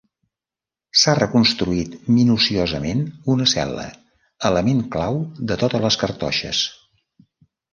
S'ha 1.01 1.13
reconstruït 1.19 1.97
minuciosament 2.15 3.03
una 3.35 3.47
cel·la, 3.53 3.85
element 4.51 4.83
clau 4.97 5.21
de 5.53 5.59
totes 5.65 5.85
les 5.89 5.99
cartoixes. 6.07 6.65